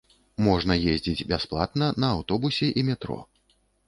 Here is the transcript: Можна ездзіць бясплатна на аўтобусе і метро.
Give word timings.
Можна 0.45 0.77
ездзіць 0.93 1.25
бясплатна 1.31 1.89
на 2.05 2.09
аўтобусе 2.15 2.71
і 2.81 2.85
метро. 2.89 3.19